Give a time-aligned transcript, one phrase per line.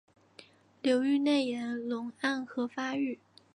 [0.81, 3.19] 流域内岩溶暗河发育。